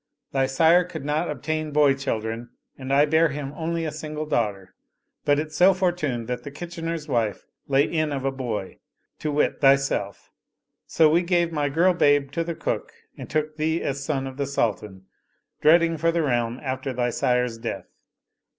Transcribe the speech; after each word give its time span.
Thy 0.31 0.47
sire 0.47 0.83
could 0.83 1.05
not 1.05 1.29
ob 1.29 1.43
tain 1.43 1.69
boy 1.69 1.93
children 1.93 2.49
and 2.75 2.91
I 2.91 3.05
bare 3.05 3.29
him 3.29 3.53
only 3.55 3.85
a 3.85 3.91
single 3.91 4.25
daughter. 4.25 4.73
But 5.25 5.37
it 5.37 5.51
so 5.53 5.75
fortuned 5.75 6.27
that 6.27 6.41
the 6.41 6.49
kitchener's 6.49 7.07
wife 7.07 7.45
lay 7.67 7.83
in 7.83 8.11
of 8.11 8.25
a 8.25 8.31
boy 8.31 8.79
(to 9.19 9.31
wit, 9.31 9.61
thyself); 9.61 10.31
so 10.87 11.07
we 11.07 11.21
gave 11.21 11.51
my 11.51 11.69
girl 11.69 11.93
babe 11.93 12.31
to 12.31 12.43
the 12.43 12.55
cook 12.55 12.91
and 13.15 13.29
took 13.29 13.57
thee 13.57 13.83
as 13.83 13.99
a 13.99 14.01
son 14.01 14.25
of 14.25 14.37
the 14.37 14.47
Sultan, 14.47 15.05
dreading 15.61 15.97
for 15.97 16.11
the 16.11 16.23
realm 16.23 16.59
after 16.63 16.93
thy 16.93 17.11
sire's 17.11 17.59
death." 17.59 17.85